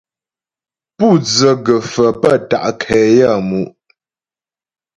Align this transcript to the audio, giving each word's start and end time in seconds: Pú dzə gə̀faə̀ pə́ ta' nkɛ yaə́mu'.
Pú 0.95 1.07
dzə 1.23 1.51
gə̀faə̀ 1.65 2.11
pə́ 2.21 2.35
ta' 2.49 2.59
nkɛ 2.71 2.99
yaə́mu'. 3.17 3.65